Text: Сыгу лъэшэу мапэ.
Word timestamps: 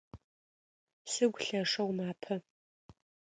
Сыгу 1.11 1.39
лъэшэу 1.45 1.89
мапэ. 1.97 2.35